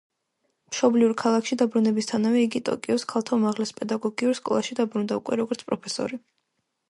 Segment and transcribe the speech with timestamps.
[0.69, 6.21] მშობლიურ ქალაქში დაბრუნებისთანავე, იგი ტოკიოს ქალთა უმაღლეს პედაგოგიურ სკოლაში დაბრუნდა, უკვე როგორც პროფესორი.